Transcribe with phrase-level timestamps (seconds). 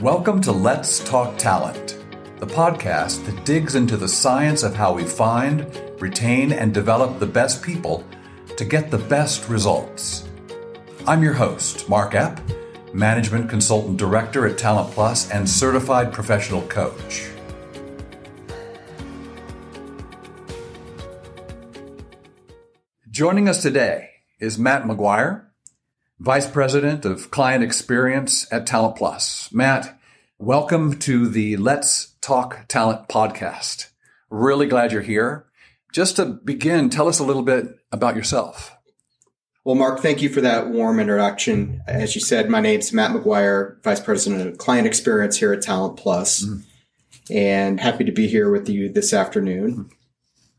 [0.00, 1.98] Welcome to Let's Talk Talent,
[2.38, 5.66] the podcast that digs into the science of how we find,
[6.00, 8.06] retain, and develop the best people
[8.56, 10.26] to get the best results.
[11.06, 12.40] I'm your host, Mark Epp,
[12.94, 17.28] Management Consultant Director at Talent Plus and Certified Professional Coach.
[23.10, 24.08] Joining us today
[24.38, 25.49] is Matt McGuire,
[26.20, 29.50] Vice President of Client Experience at Talent Plus.
[29.54, 29.98] Matt,
[30.38, 33.88] welcome to the Let's Talk Talent podcast.
[34.28, 35.46] Really glad you're here.
[35.94, 38.76] Just to begin, tell us a little bit about yourself.
[39.64, 41.80] Well, Mark, thank you for that warm introduction.
[41.88, 45.96] As you said, my name's Matt McGuire, Vice President of Client Experience here at Talent
[45.96, 46.62] Plus, mm.
[47.30, 49.74] and happy to be here with you this afternoon.
[49.74, 49.90] Mm.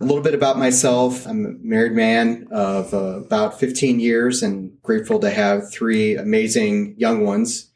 [0.01, 1.27] A little bit about myself.
[1.27, 6.95] I'm a married man of uh, about 15 years and grateful to have three amazing
[6.97, 7.69] young ones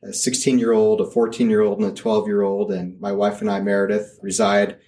[0.00, 2.70] a 16 year old, a 14 year old, and a 12 year old.
[2.70, 4.78] And my wife and I, Meredith, reside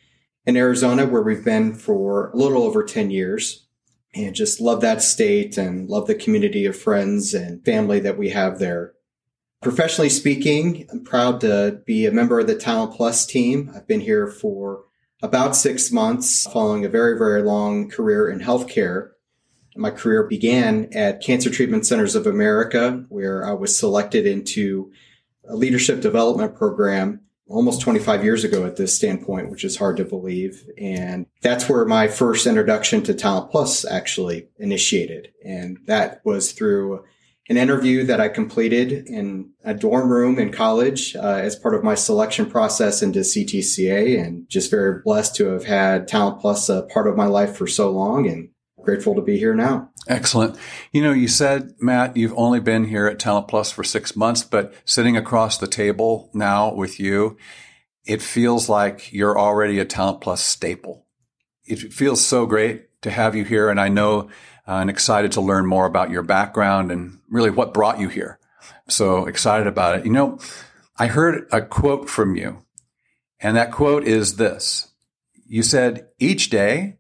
[0.47, 3.67] in Arizona where we've been for a little over 10 years
[4.15, 8.31] and just love that state and love the community of friends and family that we
[8.31, 8.95] have there.
[9.63, 13.73] Professionally speaking, I'm proud to be a member of the Talent Plus team.
[13.75, 14.85] I've been here for
[15.25, 19.13] about six months following a very, very long career in healthcare.
[19.75, 24.93] My career began at Cancer Treatment Centers of America, where I was selected into
[25.49, 30.05] a leadership development program almost 25 years ago at this standpoint, which is hard to
[30.05, 30.63] believe.
[30.77, 35.33] And that's where my first introduction to Talent Plus actually initiated.
[35.43, 37.03] And that was through
[37.49, 41.85] an interview that I completed in a dorm room in college uh, as part of
[41.85, 46.83] my selection process into CTCA, and just very blessed to have had Talent Plus a
[46.83, 48.49] part of my life for so long, and
[48.83, 49.91] grateful to be here now.
[50.09, 50.57] Excellent.
[50.93, 54.43] You know, you said, Matt, you've only been here at Talent Plus for six months,
[54.43, 57.37] but sitting across the table now with you,
[58.07, 61.07] it feels like you're already a Talent Plus staple.
[61.65, 64.29] It feels so great to have you here, and I know
[64.67, 68.39] uh, and excited to learn more about your background and really what brought you here.
[68.89, 70.07] So excited about it.
[70.07, 70.39] You know,
[70.99, 72.65] I heard a quote from you,
[73.41, 74.89] and that quote is this.
[75.47, 76.99] You said, each day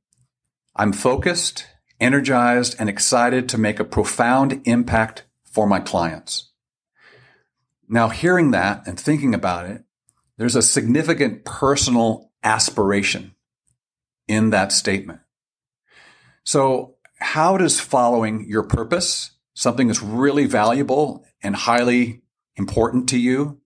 [0.76, 1.66] I'm focused,
[2.00, 6.50] energized, and excited to make a profound impact for my clients.
[7.88, 9.84] Now, hearing that and thinking about it,
[10.36, 13.34] there's a significant personal aspiration
[14.26, 15.20] in that statement.
[16.44, 16.93] So
[17.24, 22.20] how does following your purpose, something that's really valuable and highly
[22.56, 23.60] important to you,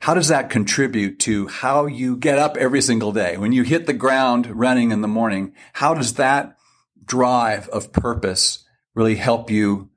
[0.00, 3.38] how does that contribute to how you get up every single day?
[3.38, 6.56] When you hit the ground running in the morning, how does that
[7.04, 9.90] drive of purpose really help you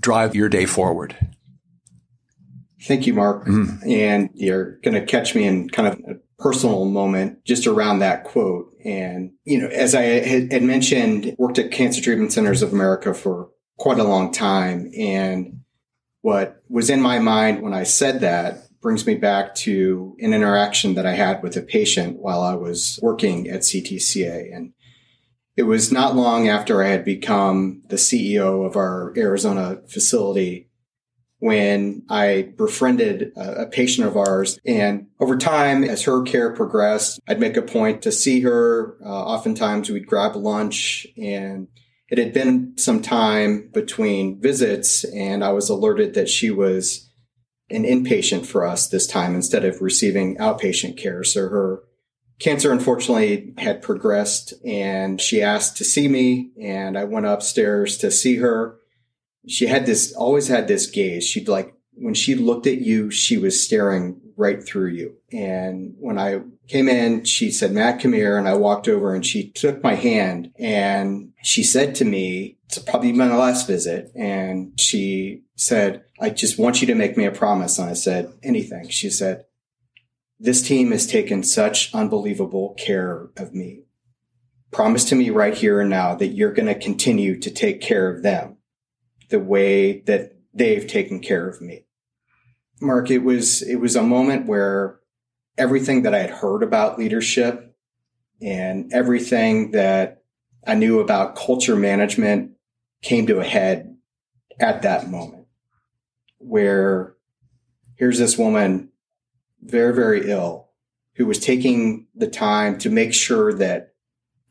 [0.00, 1.16] drive your day forward?
[2.82, 3.46] Thank you, Mark.
[3.46, 3.90] Mm.
[3.90, 8.22] And you're going to catch me in kind of a personal moment just around that
[8.22, 8.72] quote.
[8.86, 13.50] And, you know, as I had mentioned, worked at Cancer Treatment Centers of America for
[13.78, 14.92] quite a long time.
[14.96, 15.62] And
[16.22, 20.94] what was in my mind when I said that brings me back to an interaction
[20.94, 24.54] that I had with a patient while I was working at CTCA.
[24.54, 24.72] And
[25.56, 30.65] it was not long after I had become the CEO of our Arizona facility
[31.38, 34.58] when I befriended a, patient of ours.
[34.64, 38.96] And over time, as her care progressed, I'd make a point to see her.
[39.04, 41.68] Uh, oftentimes we'd grab lunch and
[42.08, 47.10] it had been some time between visits and I was alerted that she was
[47.68, 51.24] an inpatient for us this time instead of receiving outpatient care.
[51.24, 51.82] So her
[52.38, 58.10] cancer unfortunately had progressed and she asked to see me and I went upstairs to
[58.10, 58.78] see her
[59.46, 61.24] she had this always had this gaze.
[61.24, 65.16] She'd like when she looked at you, she was staring right through you.
[65.32, 68.36] And when I came in, she said, Matt, come here.
[68.36, 72.78] And I walked over and she took my hand and she said to me, it's
[72.78, 74.12] probably my last visit.
[74.14, 77.78] And she said, I just want you to make me a promise.
[77.78, 78.88] And I said, anything.
[78.88, 79.46] She said,
[80.38, 83.84] this team has taken such unbelievable care of me.
[84.70, 88.10] Promise to me right here and now that you're going to continue to take care
[88.14, 88.55] of them
[89.28, 91.84] the way that they've taken care of me.
[92.80, 95.00] Mark, it was, it was a moment where
[95.58, 97.74] everything that I had heard about leadership
[98.40, 100.22] and everything that
[100.66, 102.52] I knew about culture management
[103.02, 103.96] came to a head
[104.58, 105.46] at that moment
[106.38, 107.14] where
[107.96, 108.90] here's this woman
[109.62, 110.68] very, very ill
[111.14, 113.94] who was taking the time to make sure that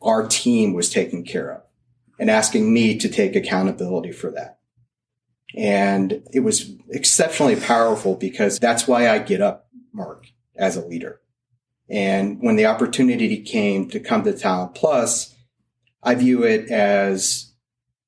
[0.02, 1.62] our team was taken care of
[2.20, 4.60] and asking me to take accountability for that.
[5.56, 11.22] And it was exceptionally powerful because that's why I get up Mark as a leader.
[11.90, 15.34] And when the opportunity came to come to Talent Plus,
[16.04, 17.54] I view it as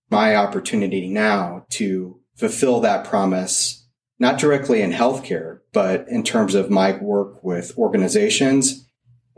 [0.10, 3.88] my opportunity now to fulfill that promise,
[4.20, 8.88] not directly in healthcare, but in terms of my work with organizations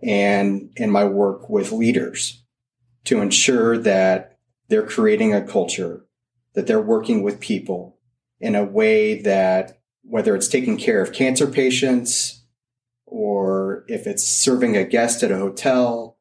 [0.01, 2.43] and in my work with leaders
[3.05, 6.05] to ensure that they're creating a culture,
[6.53, 7.98] that they're working with people
[8.39, 12.43] in a way that whether it's taking care of cancer patients
[13.05, 16.17] or if it's serving a guest at a hotel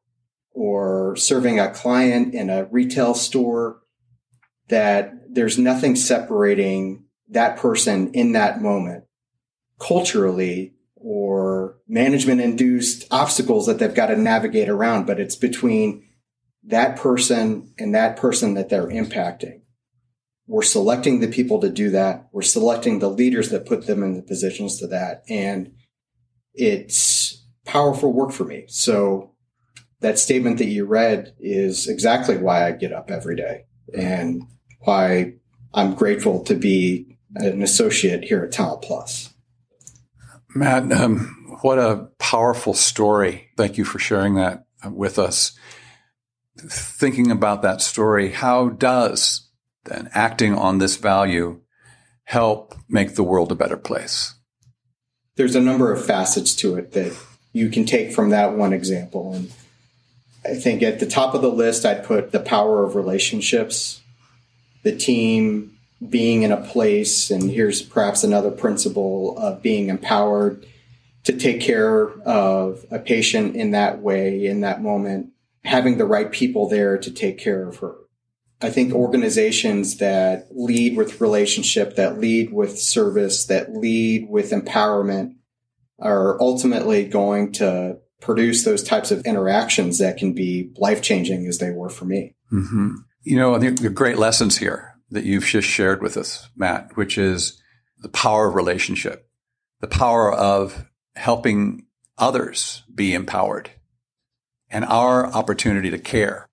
[0.51, 3.81] or serving a client in a retail store,
[4.67, 9.05] that there's nothing separating that person in that moment
[9.79, 16.05] culturally or management induced obstacles that they've got to navigate around, but it's between
[16.63, 19.61] that person and that person that they're impacting.
[20.49, 22.27] We're selecting the people to do that.
[22.31, 25.21] We're selecting the leaders that put them in the positions to that.
[25.29, 25.73] And
[26.55, 28.65] it's powerful work for me.
[28.67, 29.35] So
[29.99, 33.65] that statement that you read is exactly why I get up every day
[33.95, 34.41] and
[34.79, 35.33] why
[35.71, 39.31] I'm grateful to be an associate here at Talent Plus.
[40.55, 43.49] Matt, um, what a powerful story.
[43.55, 45.51] Thank you for sharing that with us.
[46.57, 49.48] Thinking about that story, how does
[49.89, 51.61] then acting on this value
[52.23, 54.35] help make the world a better place?
[55.35, 57.17] There's a number of facets to it that
[57.53, 59.33] you can take from that one example.
[59.33, 59.51] And
[60.45, 64.01] I think at the top of the list, I'd put the power of relationships,
[64.83, 65.77] the team
[66.07, 70.65] being in a place, and here's perhaps another principle of being empowered
[71.25, 75.31] to take care of a patient in that way, in that moment,
[75.65, 77.95] having the right people there to take care of her.
[78.61, 85.35] I think organizations that lead with relationship, that lead with service, that lead with empowerment
[85.99, 91.59] are ultimately going to produce those types of interactions that can be life changing as
[91.59, 92.35] they were for me.
[92.51, 92.95] Mm-hmm.
[93.23, 96.95] You know, I think the great lessons here that you've just shared with us, Matt,
[96.95, 97.61] which is
[97.99, 99.29] the power of relationship,
[99.79, 100.85] the power of
[101.15, 101.85] helping
[102.17, 103.71] others be empowered,
[104.69, 106.48] and our opportunity to care.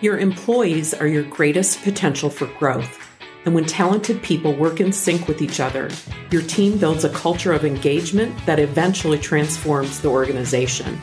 [0.00, 3.06] Your employees are your greatest potential for growth.
[3.44, 5.90] And when talented people work in sync with each other,
[6.30, 10.98] your team builds a culture of engagement that eventually transforms the organization.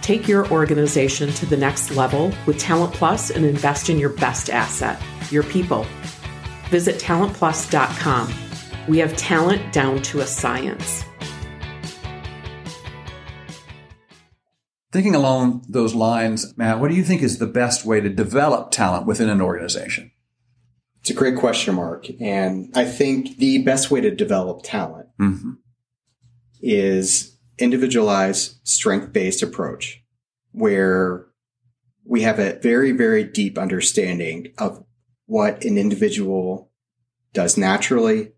[0.00, 4.48] Take your organization to the next level with Talent Plus and invest in your best
[4.48, 5.02] asset,
[5.32, 5.84] your people.
[6.70, 8.32] Visit talentplus.com.
[8.86, 11.04] We have talent down to a science.
[14.94, 18.70] Thinking along those lines, Matt, what do you think is the best way to develop
[18.70, 20.12] talent within an organization?
[21.00, 22.06] It's a great question, Mark.
[22.20, 25.54] And I think the best way to develop talent mm-hmm.
[26.62, 30.00] is individualized, strength based approach
[30.52, 31.26] where
[32.04, 34.84] we have a very, very deep understanding of
[35.26, 36.70] what an individual
[37.32, 38.30] does naturally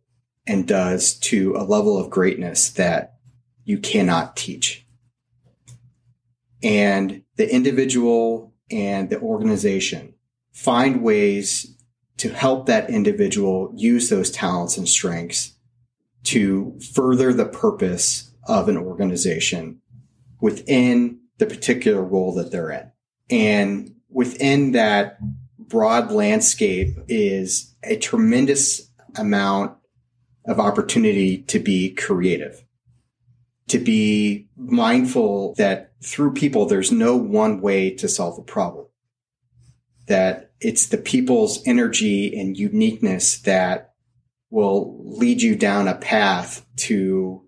[0.47, 3.17] and does to a level of greatness that
[3.65, 4.86] you cannot teach.
[6.63, 10.15] And the individual and the organization
[10.53, 11.77] find ways
[12.19, 15.53] to help that individual use those talents and strengths
[16.25, 19.81] to further the purpose of an organization
[20.41, 22.91] within the particular role that they're in.
[23.31, 25.19] And within that
[25.59, 29.77] broad landscape is a tremendous amount
[30.47, 32.65] of opportunity to be creative,
[33.69, 38.87] to be mindful that through people, there's no one way to solve a problem,
[40.07, 43.95] that it's the people's energy and uniqueness that
[44.51, 47.43] will lead you down a path to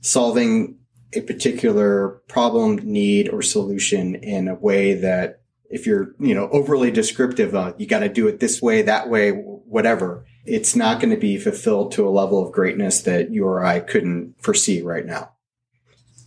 [0.00, 0.78] solving
[1.14, 6.90] a particular problem, need, or solution in a way that if you're, you know, overly
[6.90, 11.14] descriptive, uh, you got to do it this way, that way, whatever, it's not going
[11.14, 15.06] to be fulfilled to a level of greatness that you or I couldn't foresee right
[15.06, 15.31] now.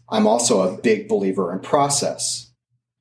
[0.10, 2.52] I'm also a big believer in process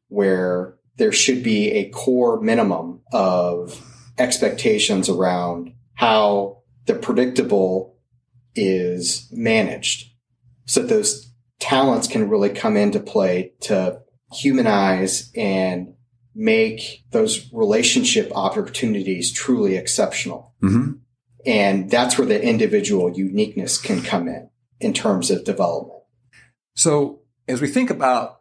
[0.08, 3.80] where there should be a core minimum of
[4.18, 7.96] expectations around how the predictable
[8.54, 10.11] is managed.
[10.66, 11.30] So that those
[11.61, 14.00] talents can really come into play to
[14.32, 15.94] humanize and
[16.34, 20.54] make those relationship opportunities truly exceptional.
[20.62, 20.92] Mm-hmm.
[21.46, 24.49] And that's where the individual uniqueness can come in
[24.80, 25.93] in terms of development.
[26.74, 28.40] So as we think about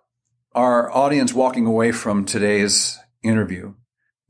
[0.54, 3.74] our audience walking away from today's interview,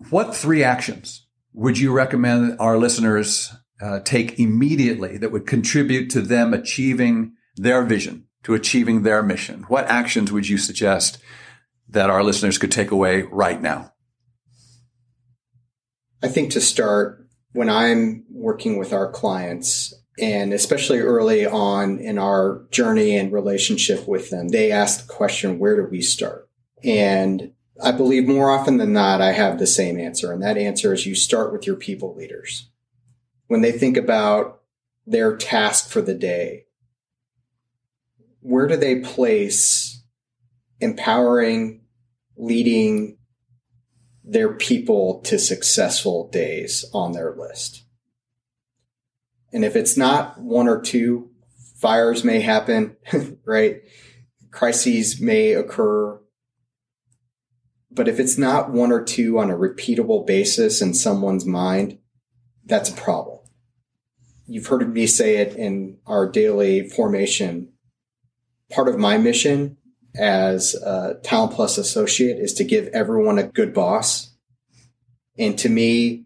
[0.10, 6.22] what three actions would you recommend our listeners uh, take immediately that would contribute to
[6.22, 9.64] them achieving their vision, to achieving their mission?
[9.68, 11.20] What actions would you suggest
[11.90, 13.94] that our listeners could take away right now?
[16.22, 22.18] I think to start, when I'm working with our clients, and especially early on in
[22.18, 26.50] our journey and relationship with them, they ask the question, where do we start?
[26.84, 27.54] And
[27.84, 30.32] I believe more often than not, I have the same answer.
[30.32, 32.70] And that answer is you start with your people leaders.
[33.48, 34.62] When they think about
[35.08, 36.66] their task for the day,
[38.42, 40.04] where do they place
[40.80, 41.82] empowering,
[42.38, 43.18] leading
[44.24, 47.84] their people to successful days on their list?
[49.54, 51.30] And if it's not one or two,
[51.78, 52.98] fires may happen,
[53.46, 53.82] right?
[54.52, 56.20] Crises may occur
[57.96, 62.00] but if it's not one or two on a repeatable basis in someone's mind,
[62.66, 63.40] that's a problem.
[64.48, 67.72] You've heard me say it in our daily formation.
[68.72, 69.78] Part of my mission
[70.16, 74.36] as a Talent Plus associate is to give everyone a good boss.
[75.38, 76.26] And to me,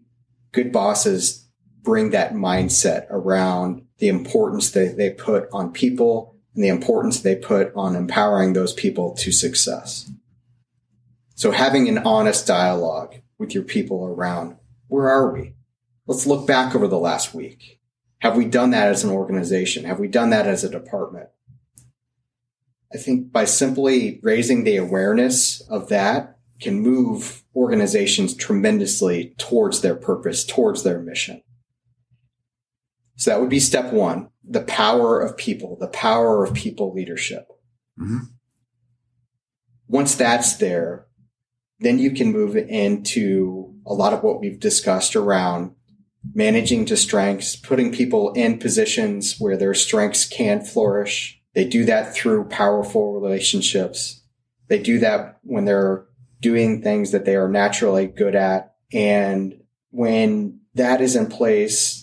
[0.52, 1.47] good bosses
[1.88, 7.34] bring that mindset around the importance that they put on people and the importance they
[7.34, 10.10] put on empowering those people to success.
[11.34, 15.54] So having an honest dialogue with your people around where are we?
[16.06, 17.80] Let's look back over the last week.
[18.18, 19.84] Have we done that as an organization?
[19.84, 21.30] Have we done that as a department?
[22.92, 29.96] I think by simply raising the awareness of that can move organizations tremendously towards their
[29.96, 31.40] purpose, towards their mission.
[33.18, 37.48] So that would be step one, the power of people, the power of people leadership.
[38.00, 38.18] Mm-hmm.
[39.88, 41.06] Once that's there,
[41.80, 45.74] then you can move into a lot of what we've discussed around
[46.32, 51.40] managing to strengths, putting people in positions where their strengths can flourish.
[51.54, 54.22] They do that through powerful relationships.
[54.68, 56.04] They do that when they're
[56.40, 58.74] doing things that they are naturally good at.
[58.92, 59.60] And
[59.90, 61.97] when that is in place,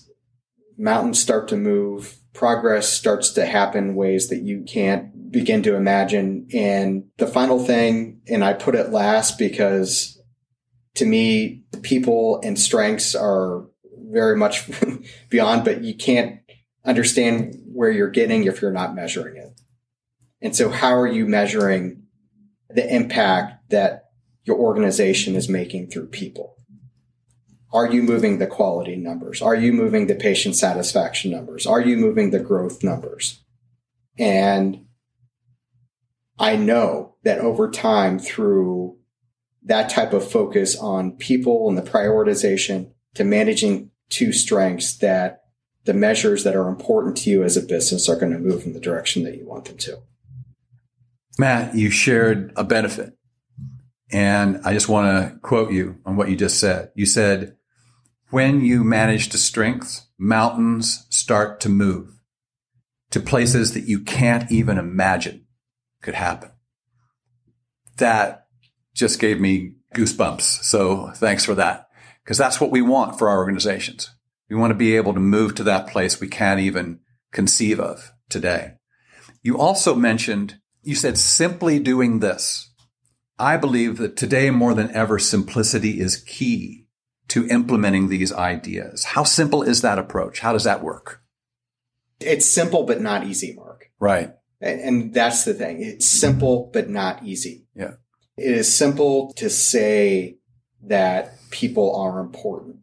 [0.77, 6.47] mountains start to move, progress starts to happen ways that you can't begin to imagine.
[6.53, 10.21] And the final thing, and I put it last because
[10.95, 13.65] to me, people and strengths are
[14.09, 14.69] very much
[15.29, 16.39] beyond, but you can't
[16.85, 19.59] understand where you're getting if you're not measuring it.
[20.41, 22.03] And so how are you measuring
[22.69, 24.09] the impact that
[24.43, 26.54] your organization is making through people?
[27.75, 29.41] Are you moving the quality numbers?
[29.41, 31.67] Are you moving the patient satisfaction numbers?
[31.67, 33.43] Are you moving the growth numbers?
[34.17, 34.85] And
[36.39, 38.97] I know that over time through
[39.63, 45.41] that type of focus on people and the prioritization to managing to strengths that
[45.83, 48.71] the measures that are important to you as a business are going to move in
[48.71, 49.97] the direction that you want them to.
[51.37, 53.17] Matt, you shared a benefit.
[54.13, 56.91] And I just want to quote you on what you just said.
[56.95, 57.57] You said,
[58.35, 62.19] when you manage to strengths, mountains start to move
[63.09, 65.45] to places that you can't even imagine
[66.01, 66.51] could happen.
[67.95, 68.47] That
[68.93, 70.41] just gave me goosebumps.
[70.41, 71.87] So thanks for that.
[72.25, 74.13] Because that's what we want for our organizations.
[74.49, 76.99] We want to be able to move to that place we can't even
[77.31, 78.73] conceive of today.
[79.43, 82.69] You also mentioned, you said simply doing this.
[83.39, 86.84] I believe that today more than ever, simplicity is key
[87.35, 89.03] to implementing these ideas.
[89.03, 90.39] How simple is that approach?
[90.39, 91.21] How does that work?
[92.21, 93.91] It's simple, but not easy, Mark.
[93.99, 94.31] Right.
[94.61, 95.81] And that's the thing.
[95.81, 97.65] It's simple, but not easy.
[97.75, 97.95] Yeah.
[98.37, 100.37] It is simple to say
[100.83, 102.77] that people are important.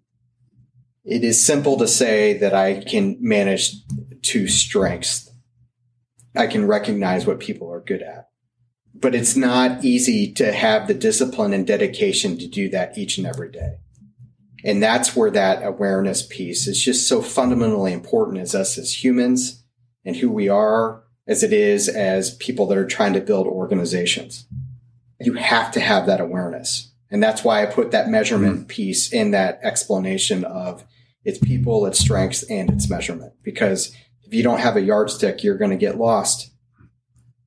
[1.02, 3.72] It is simple to say that I can manage
[4.20, 5.30] to strengths.
[6.36, 8.28] I can recognize what people are good at.
[8.94, 13.26] But it's not easy to have the discipline and dedication to do that each and
[13.26, 13.76] every day.
[14.64, 19.64] And that's where that awareness piece is just so fundamentally important as us as humans
[20.04, 24.46] and who we are as it is as people that are trying to build organizations.
[25.20, 26.92] You have to have that awareness.
[27.10, 28.66] And that's why I put that measurement mm-hmm.
[28.66, 30.84] piece in that explanation of
[31.24, 33.34] its people, its strengths, and its measurement.
[33.42, 36.50] Because if you don't have a yardstick, you're going to get lost.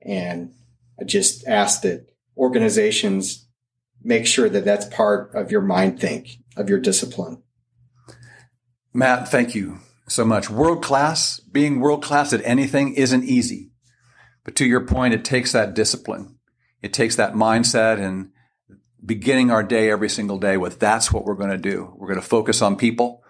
[0.01, 0.53] And
[0.99, 2.07] I just ask that
[2.37, 3.47] organizations
[4.03, 7.41] make sure that that's part of your mind think, of your discipline.
[8.93, 10.49] Matt, thank you so much.
[10.49, 13.71] World class, being world class at anything isn't easy.
[14.43, 16.37] But to your point, it takes that discipline.
[16.81, 18.29] It takes that mindset and
[19.03, 21.93] beginning our day every single day with that's what we're going to do.
[21.97, 23.23] We're going to focus on people.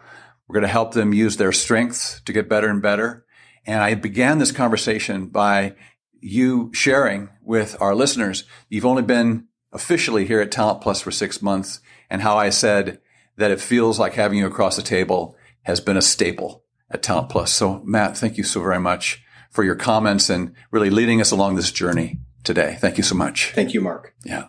[0.48, 3.26] We're going to help them use their strengths to get better and better.
[3.66, 5.76] And I began this conversation by
[6.22, 11.42] you sharing with our listeners, you've only been officially here at Talent Plus for six
[11.42, 11.80] months
[12.10, 13.00] and how I said
[13.38, 17.30] that it feels like having you across the table has been a staple at Talent
[17.30, 17.52] Plus.
[17.52, 21.56] So Matt, thank you so very much for your comments and really leading us along
[21.56, 22.78] this journey today.
[22.80, 23.52] Thank you so much.
[23.52, 24.14] Thank you, Mark.
[24.24, 24.48] Yeah.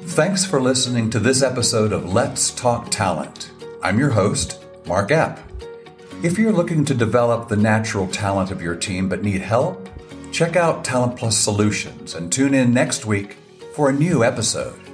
[0.00, 3.50] Thanks for listening to this episode of Let's Talk Talent.
[3.82, 5.38] I'm your host, Mark Epp.
[6.22, 9.88] If you're looking to develop the natural talent of your team but need help,
[10.32, 13.36] check out Talent Plus Solutions and tune in next week
[13.74, 14.87] for a new episode.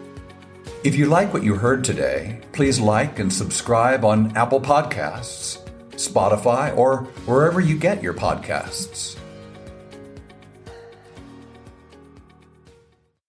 [0.84, 5.56] If you like what you heard today, please like and subscribe on Apple Podcasts,
[5.92, 9.16] Spotify, or wherever you get your podcasts.